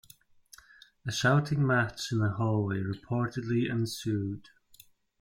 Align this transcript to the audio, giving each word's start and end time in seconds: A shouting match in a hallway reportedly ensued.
A 1.05 1.11
shouting 1.11 1.63
match 1.63 2.11
in 2.11 2.23
a 2.23 2.31
hallway 2.31 2.77
reportedly 2.79 3.69
ensued. 3.69 4.49